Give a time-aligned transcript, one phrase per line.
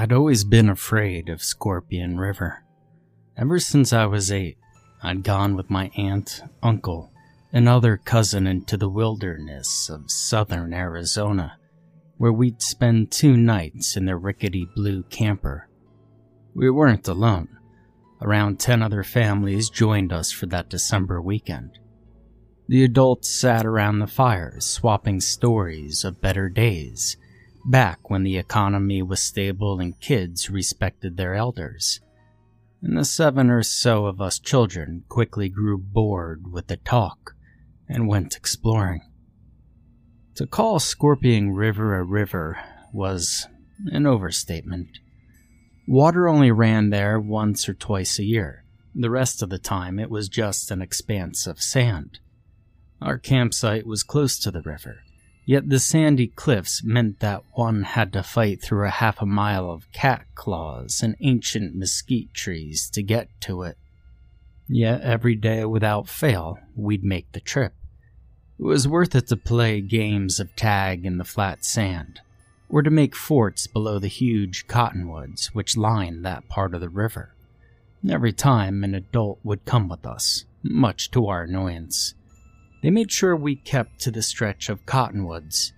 [0.00, 2.64] I'd always been afraid of Scorpion River.
[3.36, 4.56] Ever since I was eight,
[5.02, 7.12] I'd gone with my aunt, uncle,
[7.52, 11.58] and other cousin into the wilderness of southern Arizona,
[12.16, 15.68] where we'd spend two nights in the rickety blue camper.
[16.54, 17.58] We weren't alone.
[18.22, 21.78] Around 10 other families joined us for that December weekend.
[22.68, 27.18] The adults sat around the fire, swapping stories of better days
[27.64, 32.00] back when the economy was stable and kids respected their elders.
[32.82, 37.34] And the seven or so of us children quickly grew bored with the talk
[37.88, 39.02] and went exploring.
[40.36, 42.58] To call Scorpion River a river
[42.92, 43.46] was
[43.86, 44.98] an overstatement.
[45.86, 48.64] Water only ran there once or twice a year.
[48.94, 52.20] The rest of the time, it was just an expanse of sand.
[53.02, 55.00] Our campsite was close to the river,
[55.50, 59.68] Yet the sandy cliffs meant that one had to fight through a half a mile
[59.68, 63.76] of cat claws and ancient mesquite trees to get to it.
[64.68, 67.74] Yet every day without fail, we'd make the trip.
[68.60, 72.20] It was worth it to play games of tag in the flat sand,
[72.68, 77.34] or to make forts below the huge cottonwoods which lined that part of the river.
[78.08, 82.14] Every time an adult would come with us, much to our annoyance.
[82.82, 85.72] They made sure we kept to the stretch of cottonwoods.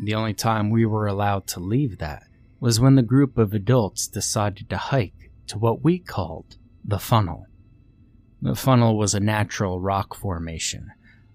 [0.00, 2.24] The only time we were allowed to leave that
[2.58, 7.46] was when the group of adults decided to hike to what we called the funnel.
[8.42, 10.90] The funnel was a natural rock formation,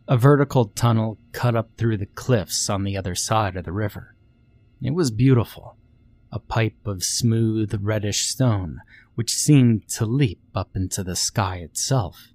[0.07, 4.15] a vertical tunnel cut up through the cliffs on the other side of the river.
[4.81, 5.77] It was beautiful,
[6.31, 8.79] a pipe of smooth reddish stone
[9.15, 12.29] which seemed to leap up into the sky itself.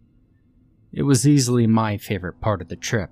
[0.96, 3.10] It was easily my favorite part of the trip.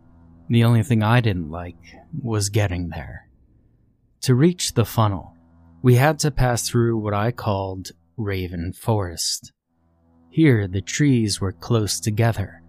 [0.49, 1.77] The only thing I didn't like
[2.23, 3.29] was getting there.
[4.23, 5.35] To reach the funnel,
[5.83, 9.53] we had to pass through what I called Raven Forest.
[10.31, 12.63] Here, the trees were close together,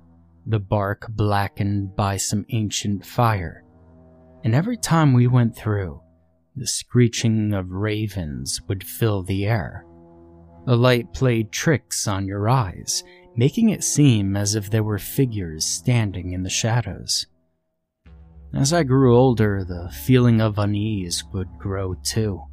[0.47, 3.63] the bark blackened by some ancient fire.
[4.43, 6.01] And every time we went through,
[6.55, 9.85] the screeching of ravens would fill the air.
[10.65, 13.03] The light played tricks on your eyes,
[13.35, 17.27] making it seem as if there were figures standing in the shadows.
[18.53, 22.43] As I grew older, the feeling of unease would grow too.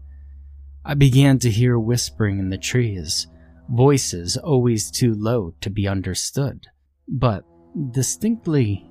[0.85, 3.27] I began to hear whispering in the trees,
[3.69, 6.67] voices always too low to be understood,
[7.07, 7.45] but
[7.91, 8.87] distinctly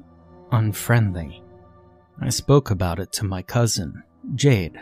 [0.52, 1.44] unfriendly.
[2.22, 4.04] I spoke about it to my cousin,
[4.36, 4.80] Jade,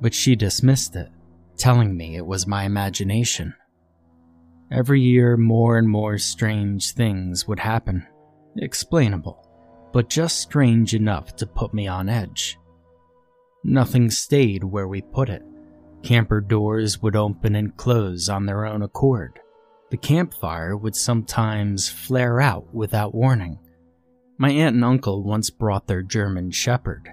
[0.00, 1.08] but she dismissed it,
[1.56, 3.54] telling me it was my imagination.
[4.70, 8.06] Every year, more and more strange things would happen.
[8.56, 9.46] Explainable,
[9.92, 12.58] but just strange enough to put me on edge.
[13.62, 15.42] Nothing stayed where we put it.
[16.02, 19.40] Camper doors would open and close on their own accord.
[19.90, 23.58] The campfire would sometimes flare out without warning.
[24.36, 27.08] My aunt and uncle once brought their German Shepherd,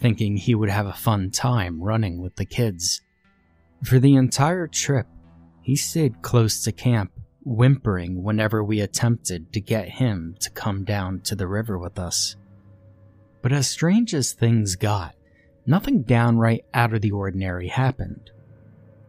[0.00, 3.00] thinking he would have a fun time running with the kids.
[3.82, 5.06] For the entire trip,
[5.68, 7.12] he stayed close to camp,
[7.44, 12.36] whimpering whenever we attempted to get him to come down to the river with us.
[13.42, 15.14] But as strange as things got,
[15.66, 18.30] nothing downright out of the ordinary happened.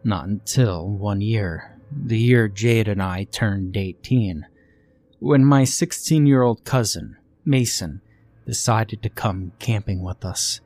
[0.04, 4.44] Not until one year, the year Jade and I turned 18,
[5.18, 8.02] when my 16 year old cousin, Mason,
[8.44, 10.60] decided to come camping with us.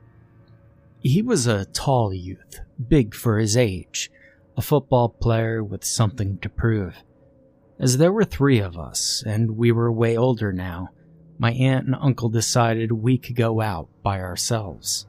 [0.99, 4.11] He was a tall youth, big for his age,
[4.57, 6.95] a football player with something to prove.
[7.79, 10.89] As there were three of us, and we were way older now,
[11.37, 15.07] my aunt and uncle decided we could go out by ourselves.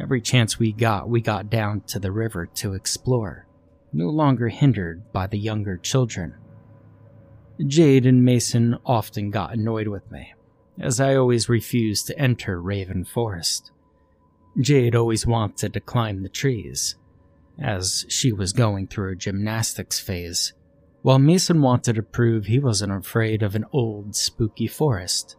[0.00, 3.46] Every chance we got, we got down to the river to explore,
[3.92, 6.34] no longer hindered by the younger children.
[7.64, 10.34] Jade and Mason often got annoyed with me,
[10.78, 13.70] as I always refused to enter Raven Forest.
[14.60, 16.96] Jade always wanted to climb the trees,
[17.60, 20.52] as she was going through a gymnastics phase,
[21.02, 25.36] while Mason wanted to prove he wasn't afraid of an old, spooky forest.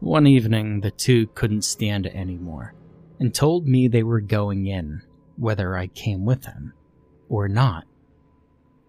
[0.00, 2.74] One evening, the two couldn't stand it anymore
[3.22, 5.00] and told me they were going in,
[5.36, 6.72] whether I came with them
[7.28, 7.84] or not.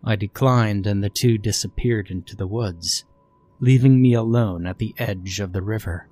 [0.04, 3.06] I declined, and the two disappeared into the woods,
[3.60, 6.10] leaving me alone at the edge of the river.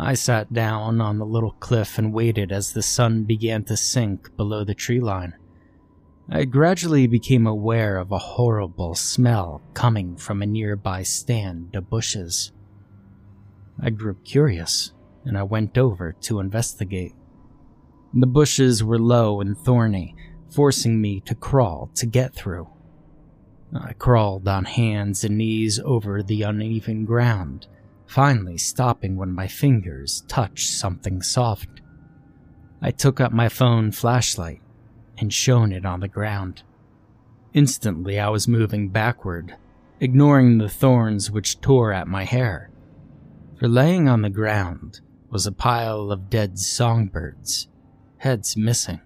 [0.00, 4.36] I sat down on the little cliff and waited as the sun began to sink
[4.36, 5.34] below the tree line.
[6.30, 12.52] I gradually became aware of a horrible smell coming from a nearby stand of bushes.
[13.80, 14.92] I grew curious
[15.24, 17.14] and I went over to investigate.
[18.14, 20.14] The bushes were low and thorny,
[20.48, 22.68] forcing me to crawl to get through.
[23.74, 27.66] I crawled on hands and knees over the uneven ground,
[28.08, 31.68] finally stopping when my fingers touched something soft.
[32.80, 34.62] I took up my phone flashlight
[35.18, 36.62] and shone it on the ground.
[37.52, 39.56] Instantly, I was moving backward,
[40.00, 42.70] ignoring the thorns which tore at my hair.
[43.58, 45.00] For laying on the ground
[45.30, 47.68] was a pile of dead songbirds,
[48.18, 49.00] heads missing,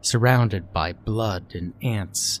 [0.00, 2.40] surrounded by blood and ants.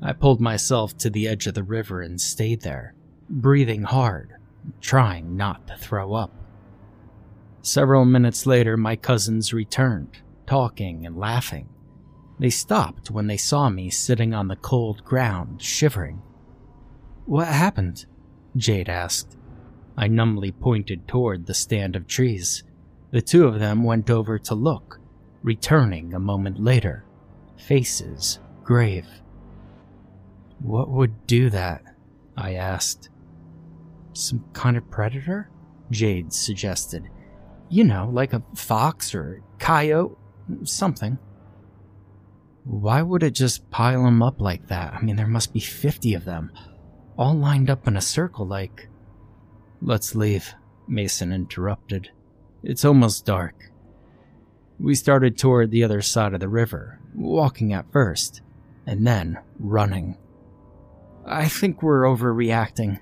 [0.00, 2.94] I pulled myself to the edge of the river and stayed there,
[3.28, 4.34] breathing hard,
[4.80, 6.32] trying not to throw up.
[7.62, 11.68] Several minutes later, my cousins returned, talking and laughing.
[12.38, 16.22] They stopped when they saw me sitting on the cold ground, shivering.
[17.26, 18.06] What happened?
[18.56, 19.36] Jade asked.
[19.96, 22.62] I numbly pointed toward the stand of trees.
[23.10, 25.00] The two of them went over to look,
[25.42, 27.04] returning a moment later,
[27.56, 29.06] faces grave.
[30.60, 31.82] What would do that?
[32.36, 33.08] I asked.
[34.18, 35.48] Some kind of predator?
[35.92, 37.08] Jade suggested.
[37.68, 40.16] You know, like a fox or a coyote,
[40.64, 41.18] something.
[42.64, 44.92] Why would it just pile them up like that?
[44.92, 46.50] I mean, there must be 50 of them,
[47.16, 48.88] all lined up in a circle like.
[49.80, 50.52] Let's leave,
[50.88, 52.10] Mason interrupted.
[52.64, 53.70] It's almost dark.
[54.80, 58.42] We started toward the other side of the river, walking at first,
[58.84, 60.18] and then running.
[61.24, 62.98] I think we're overreacting,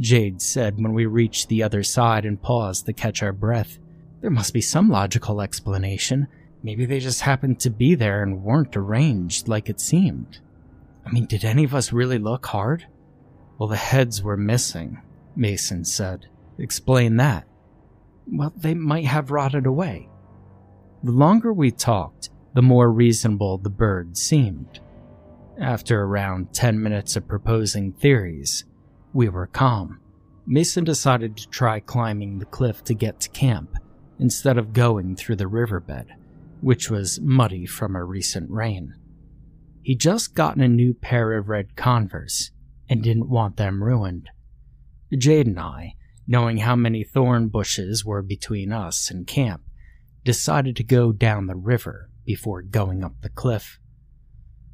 [0.00, 3.78] Jade said when we reached the other side and paused to catch our breath.
[4.20, 6.28] There must be some logical explanation.
[6.62, 10.40] Maybe they just happened to be there and weren't arranged like it seemed.
[11.06, 12.86] I mean, did any of us really look hard?
[13.58, 15.00] Well, the heads were missing,
[15.36, 16.26] Mason said.
[16.58, 17.46] Explain that.
[18.26, 20.08] Well, they might have rotted away.
[21.02, 24.80] The longer we talked, the more reasonable the bird seemed.
[25.60, 28.64] After around 10 minutes of proposing theories,
[29.14, 30.00] we were calm.
[30.46, 33.76] Mason decided to try climbing the cliff to get to camp
[34.18, 36.06] instead of going through the riverbed,
[36.60, 38.94] which was muddy from a recent rain.
[39.82, 42.50] He just gotten a new pair of red Converse
[42.88, 44.28] and didn't want them ruined.
[45.16, 45.94] Jade and I,
[46.26, 49.62] knowing how many thorn bushes were between us and camp,
[50.24, 53.78] decided to go down the river before going up the cliff.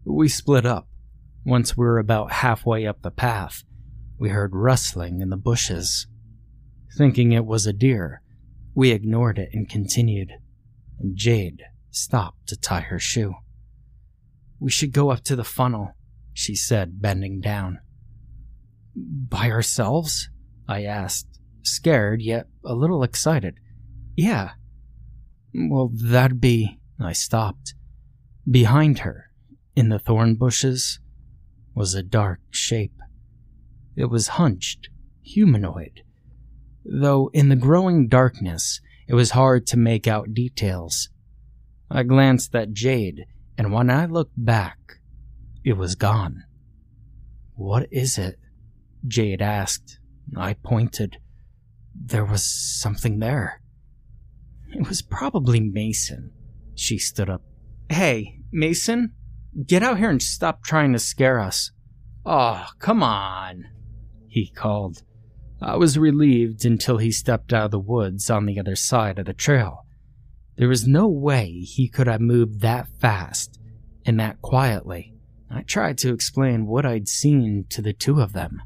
[0.05, 0.89] We split up.
[1.45, 3.65] Once we were about halfway up the path,
[4.21, 6.07] we heard rustling in the bushes.
[6.99, 8.21] Thinking it was a deer,
[8.75, 10.31] we ignored it and continued,
[10.99, 13.35] and Jade stopped to tie her shoe.
[14.61, 15.95] We should go up to the funnel,
[16.35, 17.79] she said, bending down.
[18.95, 20.29] By ourselves?
[20.69, 23.55] I asked, scared yet a little excited.
[24.17, 24.51] Yeah.
[25.55, 26.79] Well, that'd be.
[27.01, 27.73] I stopped.
[28.49, 29.31] Behind her,
[29.75, 31.01] in the thorn bushes
[31.75, 32.93] was a dark shape.
[33.97, 34.89] It was hunched,
[35.23, 36.03] humanoid,
[36.85, 41.09] though in the growing darkness it was hard to make out details.
[41.91, 43.27] I glanced at Jade,
[43.59, 45.01] and when I looked back,
[45.65, 46.45] it was gone.
[47.57, 48.39] What is it?
[49.07, 49.99] Jade asked.
[50.37, 51.19] I pointed.
[51.95, 53.61] There was something there.
[54.73, 56.31] It was probably Mason.
[56.77, 57.43] She stood up.
[57.89, 59.15] Hey, Mason?
[59.67, 61.73] Get out here and stop trying to scare us.
[62.25, 63.67] Oh, come on,
[64.31, 65.03] he called.
[65.61, 69.27] I was relieved until he stepped out of the woods on the other side of
[69.27, 69.85] the trail.
[70.57, 73.61] There was no way he could have moved that fast
[74.07, 75.15] and that quietly.
[75.51, 78.63] I tried to explain what I'd seen to the two of them,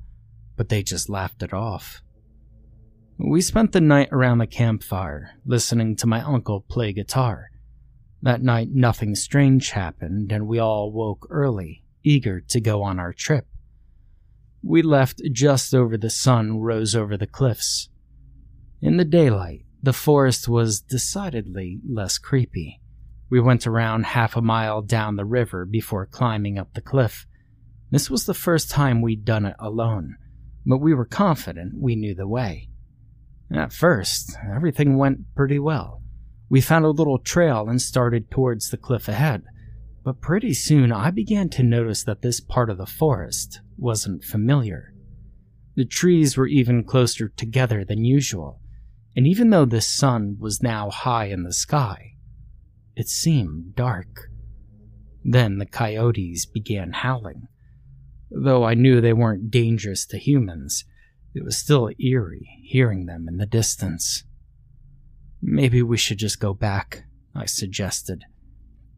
[0.56, 2.02] but they just laughed it off.
[3.18, 7.50] We spent the night around the campfire, listening to my uncle play guitar.
[8.22, 13.12] That night, nothing strange happened, and we all woke early, eager to go on our
[13.12, 13.46] trip.
[14.66, 17.90] We left just over the sun rose over the cliffs.
[18.80, 22.80] In the daylight, the forest was decidedly less creepy.
[23.28, 27.26] We went around half a mile down the river before climbing up the cliff.
[27.90, 30.16] This was the first time we'd done it alone,
[30.64, 32.70] but we were confident we knew the way.
[33.52, 36.02] At first, everything went pretty well.
[36.48, 39.42] We found a little trail and started towards the cliff ahead,
[40.04, 44.92] but pretty soon I began to notice that this part of the forest wasn't familiar.
[45.76, 48.60] The trees were even closer together than usual,
[49.16, 52.12] and even though the sun was now high in the sky,
[52.94, 54.28] it seemed dark.
[55.24, 57.48] Then the coyotes began howling.
[58.30, 60.84] Though I knew they weren't dangerous to humans,
[61.34, 64.24] it was still eerie hearing them in the distance.
[65.40, 68.24] Maybe we should just go back, I suggested.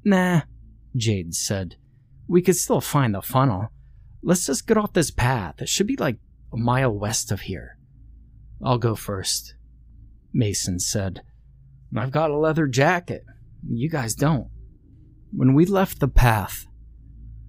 [0.04, 0.42] Nah,
[0.96, 1.76] Jade said.
[2.28, 3.68] We could still find the funnel.
[4.22, 5.62] Let's just get off this path.
[5.62, 6.18] It should be like
[6.52, 7.78] a mile west of here.
[8.64, 9.54] I'll go first,
[10.32, 11.22] Mason said.
[11.96, 13.24] I've got a leather jacket.
[13.68, 14.48] You guys don't.
[15.32, 16.66] When we left the path,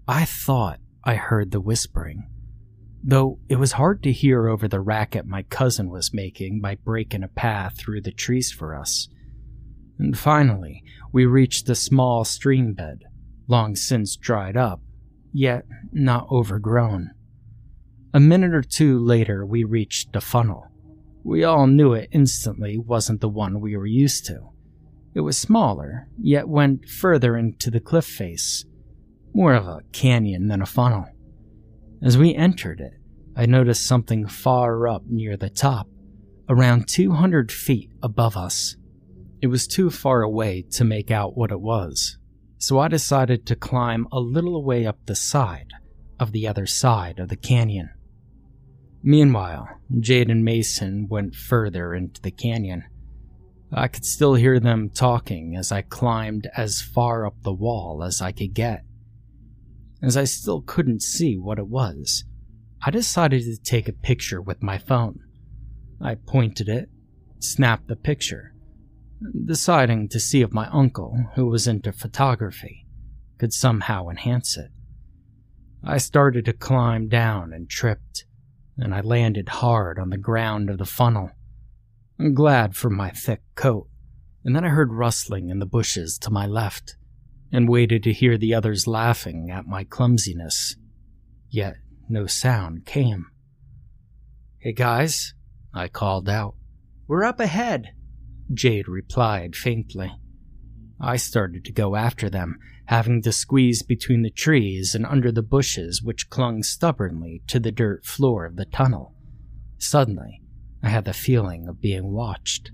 [0.08, 2.28] I thought I heard the whispering,
[3.04, 7.24] though it was hard to hear over the racket my cousin was making by breaking
[7.24, 9.08] a path through the trees for us.
[10.00, 13.04] And finally, we reached the small stream bed,
[13.48, 14.82] long since dried up,
[15.32, 17.12] yet not overgrown.
[18.14, 20.68] A minute or two later, we reached the funnel.
[21.24, 24.50] We all knew it instantly wasn't the one we were used to.
[25.14, 28.66] It was smaller, yet went further into the cliff face,
[29.34, 31.06] more of a canyon than a funnel.
[32.02, 32.94] As we entered it,
[33.36, 35.88] I noticed something far up near the top,
[36.50, 38.78] around 200 feet above us.
[39.42, 42.17] It was too far away to make out what it was,
[42.58, 45.72] so I decided to climb a little way up the side
[46.20, 47.90] of the other side of the canyon.
[49.04, 52.84] Meanwhile, Jade and Mason went further into the canyon.
[53.72, 58.22] I could still hear them talking as I climbed as far up the wall as
[58.22, 58.84] I could get.
[60.02, 62.24] As I still couldn't see what it was,
[62.86, 65.20] I decided to take a picture with my phone.
[66.02, 66.90] I pointed it,
[67.40, 68.54] snapped the picture,
[69.46, 72.86] deciding to see if my uncle, who was into photography,
[73.38, 74.72] could somehow enhance it.
[75.84, 78.26] I started to climb down and tripped,
[78.78, 81.32] and I landed hard on the ground of the funnel.
[82.34, 83.88] Glad for my thick coat.
[84.44, 86.96] And then I heard rustling in the bushes to my left
[87.52, 90.76] and waited to hear the others laughing at my clumsiness.
[91.50, 91.76] Yet
[92.10, 93.28] no sound came.
[94.60, 95.34] Hey guys,
[95.74, 96.56] I called out.
[97.08, 97.92] We're up ahead,
[98.54, 100.12] Jade replied faintly.
[101.00, 105.44] I started to go after them, having to squeeze between the trees and under the
[105.44, 109.14] bushes which clung stubbornly to the dirt floor of the tunnel.
[109.78, 110.42] Suddenly,
[110.82, 112.72] I had the feeling of being watched.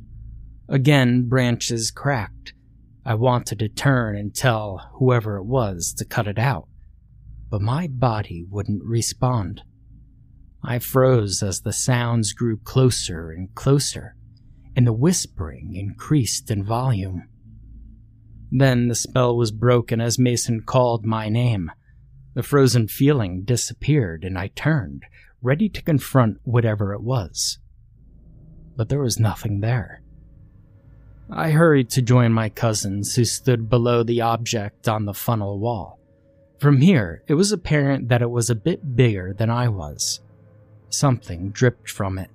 [0.69, 2.53] Again, branches cracked.
[3.05, 6.67] I wanted to turn and tell whoever it was to cut it out,
[7.49, 9.61] but my body wouldn't respond.
[10.63, 14.15] I froze as the sounds grew closer and closer,
[14.75, 17.27] and the whispering increased in volume.
[18.51, 21.71] Then the spell was broken as Mason called my name.
[22.35, 25.03] The frozen feeling disappeared, and I turned,
[25.41, 27.59] ready to confront whatever it was
[28.75, 30.01] but there was nothing there.
[31.29, 35.99] I hurried to join my cousins who stood below the object on the funnel wall.
[36.59, 40.21] From here, it was apparent that it was a bit bigger than I was.
[40.89, 42.29] Something dripped from it,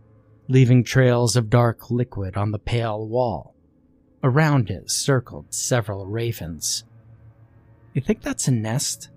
[0.48, 3.54] leaving trails of dark liquid on the pale wall.
[4.22, 6.84] Around it circled several ravens.
[7.92, 9.10] You think that's a nest?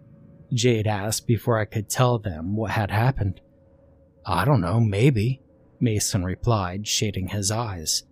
[0.54, 3.40] Jade asked before I could tell them what had happened.
[4.26, 5.42] I don't know, maybe,
[5.80, 8.04] Mason replied, shading his eyes.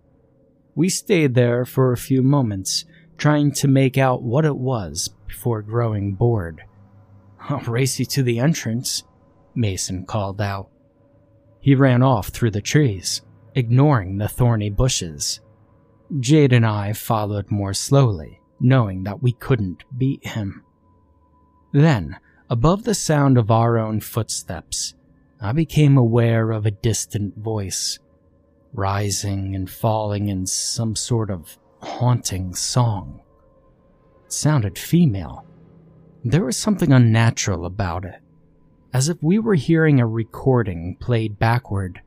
[0.74, 2.84] We stayed there for a few moments,
[3.18, 6.62] trying to make out what it was before growing bored.
[7.40, 9.02] I'll race you to the entrance,
[9.54, 10.70] Mason called out.
[11.60, 13.22] He ran off through the trees,
[13.54, 15.40] ignoring the thorny bushes.
[16.18, 20.64] Jade and I followed more slowly, knowing that we couldn't beat him.
[21.72, 22.16] Then,
[22.48, 24.94] above the sound of our own footsteps,
[25.40, 27.98] I became aware of a distant voice,
[28.72, 33.20] rising and falling in some sort of haunting song.
[34.26, 35.46] It sounded female.
[36.24, 38.20] There was something unnatural about it,
[38.92, 42.00] as if we were hearing a recording played backward.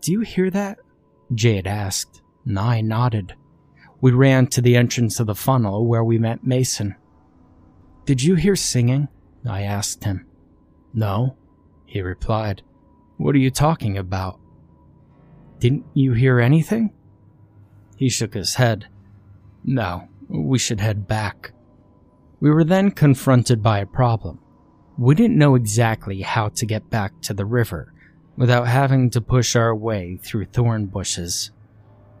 [0.00, 0.78] Do you hear that?
[1.34, 3.34] Jade asked, and I nodded.
[4.00, 6.96] We ran to the entrance of the funnel where we met Mason.
[8.04, 9.08] Did you hear singing?
[9.48, 10.26] I asked him.
[10.94, 11.36] No,
[11.84, 12.62] he replied.
[13.16, 14.40] What are you talking about?
[15.58, 16.92] Didn't you hear anything?
[17.96, 18.86] He shook his head.
[19.64, 21.52] No, we should head back.
[22.40, 24.40] We were then confronted by a problem.
[24.98, 27.92] We didn't know exactly how to get back to the river,
[28.36, 31.52] without having to push our way through thorn bushes.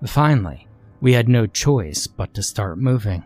[0.06, 0.68] Finally,
[1.00, 3.24] we had no choice but to start moving.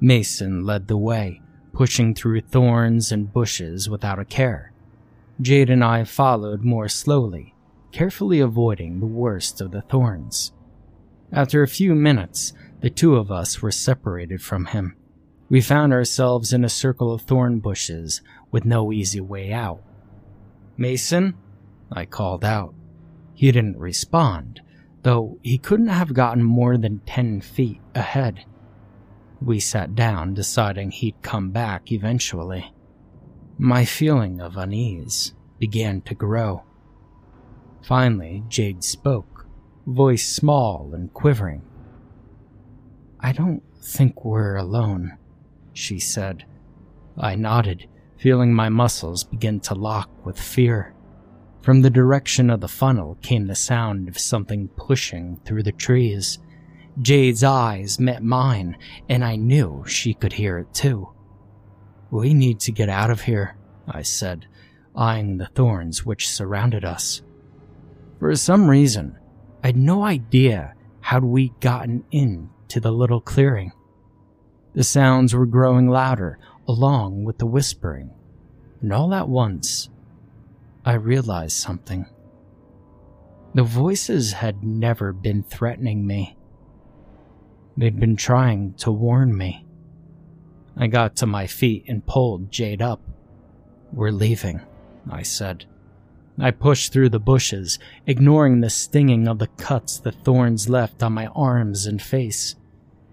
[0.00, 1.40] Mason led the way,
[1.72, 4.72] pushing through thorns and bushes without a care.
[5.40, 7.54] Jade and I followed more slowly,
[7.90, 10.52] carefully avoiding the worst of the thorns.
[11.32, 14.94] After a few minutes, the two of us were separated from him.
[15.50, 19.82] We found ourselves in a circle of thorn bushes with no easy way out.
[20.76, 21.34] Mason?
[21.90, 22.74] I called out.
[23.34, 24.60] He didn't respond,
[25.02, 28.44] though he couldn't have gotten more than ten feet ahead.
[29.40, 32.74] We sat down, deciding he'd come back eventually.
[33.56, 36.64] My feeling of unease began to grow.
[37.82, 39.46] Finally, Jade spoke,
[39.86, 41.62] voice small and quivering.
[43.20, 45.16] I don't think we're alone,
[45.78, 46.44] she said.
[47.16, 50.94] I nodded, feeling my muscles begin to lock with fear.
[51.62, 56.38] From the direction of the funnel came the sound of something pushing through the trees.
[57.00, 58.76] Jade's eyes met mine,
[59.08, 61.10] and I knew she could hear it too.
[62.10, 63.56] We need to get out of here,
[63.86, 64.46] I said,
[64.96, 67.22] eyeing the thorns which surrounded us.
[68.18, 69.16] For some reason,
[69.62, 73.72] I'd no idea how we'd gotten into the little clearing.
[74.78, 78.12] The sounds were growing louder, along with the whispering,
[78.80, 79.90] and all at once,
[80.84, 82.06] I realized something.
[83.56, 86.36] The voices had never been threatening me.
[87.76, 89.66] They'd been trying to warn me.
[90.76, 93.00] I got to my feet and pulled Jade up.
[93.92, 94.60] We're leaving,
[95.10, 95.64] I said.
[96.38, 101.14] I pushed through the bushes, ignoring the stinging of the cuts the thorns left on
[101.14, 102.54] my arms and face.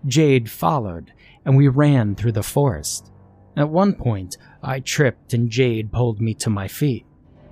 [0.05, 1.11] Jade followed,
[1.45, 3.11] and we ran through the forest.
[3.55, 7.05] At one point, I tripped and Jade pulled me to my feet.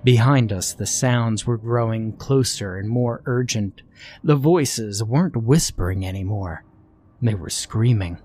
[0.03, 3.83] Behind us, the sounds were growing closer and more urgent.
[4.23, 6.65] The voices weren't whispering anymore.
[7.21, 8.17] They were screaming.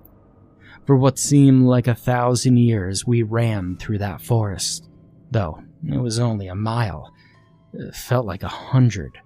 [0.87, 4.89] For what seemed like a thousand years, we ran through that forest.
[5.31, 7.13] Though it was only a mile,
[7.75, 9.19] it felt like a hundred.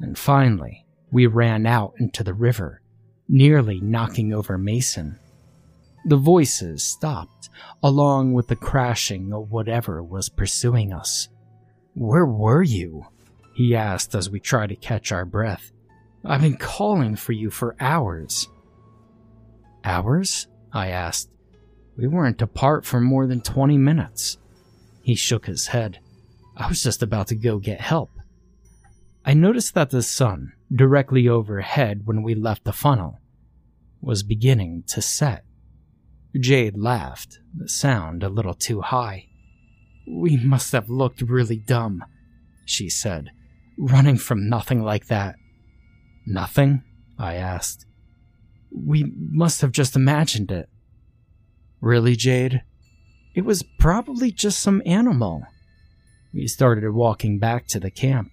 [0.00, 2.82] And finally, we ran out into the river,
[3.28, 5.18] nearly knocking over Mason.
[6.04, 7.50] The voices stopped,
[7.82, 11.28] along with the crashing of whatever was pursuing us.
[11.94, 13.06] Where were you?
[13.54, 15.72] He asked as we tried to catch our breath.
[16.24, 18.48] I've been calling for you for hours.
[19.84, 20.46] Hours?
[20.72, 21.30] I asked.
[21.96, 24.38] We weren't apart for more than 20 minutes.
[25.02, 25.98] He shook his head.
[26.56, 28.10] I was just about to go get help.
[29.24, 33.18] I noticed that the sun, directly overhead when we left the funnel,
[34.00, 35.44] was beginning to set.
[36.38, 39.26] Jade laughed, the sound a little too high.
[40.06, 42.04] We must have looked really dumb,
[42.64, 43.30] she said,
[43.76, 45.34] running from nothing like that.
[46.26, 46.82] Nothing?
[47.18, 47.86] I asked.
[48.72, 50.68] We must have just imagined it.
[51.80, 52.62] Really, Jade?
[53.34, 55.42] It was probably just some animal.
[56.32, 58.30] We started walking back to the camp,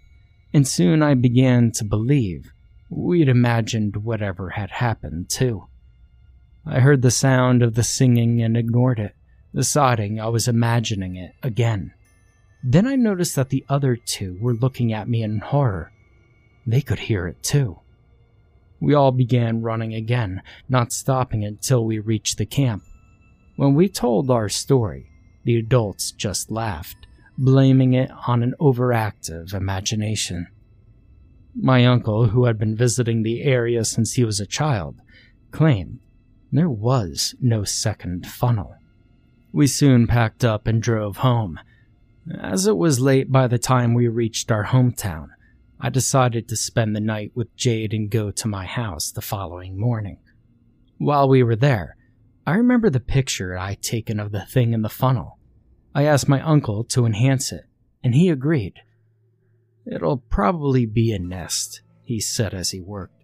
[0.54, 2.52] and soon I began to believe
[2.90, 5.68] we'd imagined whatever had happened, too.
[6.70, 9.16] I heard the sound of the singing and ignored it,
[9.56, 11.94] deciding I was imagining it again.
[12.62, 15.94] Then I noticed that the other two were looking at me in horror.
[16.66, 17.80] They could hear it too.
[18.82, 22.84] We all began running again, not stopping until we reached the camp.
[23.56, 25.10] When we told our story,
[25.46, 30.48] the adults just laughed, blaming it on an overactive imagination.
[31.56, 35.00] My uncle, who had been visiting the area since he was a child,
[35.52, 36.00] claimed
[36.52, 38.76] there was no second funnel.
[39.52, 41.60] We soon packed up and drove home.
[42.40, 45.30] As it was late by the time we reached our hometown,
[45.80, 49.80] I decided to spend the night with Jade and go to my house the following
[49.80, 50.20] morning.
[50.98, 51.96] While we were there,
[52.46, 55.38] I remember the picture I'd taken of the thing in the funnel.
[55.94, 57.66] I asked my uncle to enhance it,
[58.04, 58.76] and he agreed.
[59.86, 63.17] It'll probably be a nest, he said as he worked.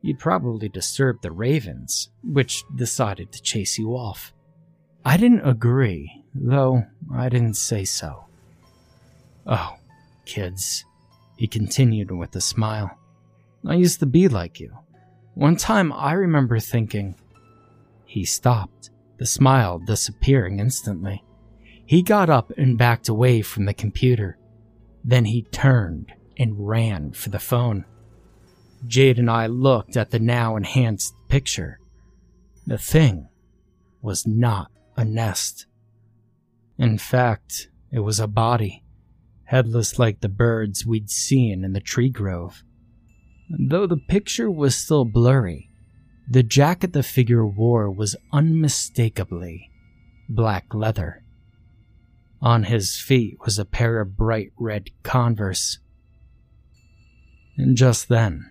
[0.00, 4.32] You'd probably disturb the ravens, which decided to chase you off.
[5.04, 8.26] I didn't agree, though I didn't say so.
[9.46, 9.76] Oh,
[10.24, 10.84] kids,
[11.36, 12.96] he continued with a smile.
[13.66, 14.76] I used to be like you.
[15.34, 17.16] One time I remember thinking.
[18.04, 21.24] He stopped, the smile disappearing instantly.
[21.86, 24.38] He got up and backed away from the computer.
[25.04, 27.84] Then he turned and ran for the phone.
[28.86, 31.80] Jade and I looked at the now enhanced picture.
[32.66, 33.28] The thing
[34.02, 35.66] was not a nest.
[36.78, 38.84] In fact, it was a body
[39.48, 42.62] headless like the birds we'd seen in the tree grove.
[43.48, 45.70] Though the picture was still blurry,
[46.28, 49.70] the jacket the figure wore was unmistakably
[50.28, 51.22] black leather.
[52.42, 55.78] On his feet was a pair of bright red Converse.
[57.56, 58.50] And just then,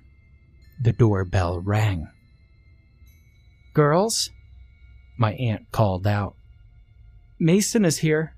[0.81, 2.07] the doorbell rang.
[3.73, 4.29] Girls?
[5.17, 6.35] My aunt called out.
[7.39, 8.36] Mason is here.